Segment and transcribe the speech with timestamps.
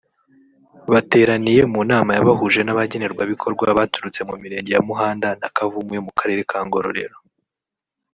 [0.91, 6.41] bateraniye mu nama yabahuje n’abagenerwabikorwa baturutse mu mirenge ya Muhanda na Kavumu yo mu karere
[6.49, 7.17] ka Ngororero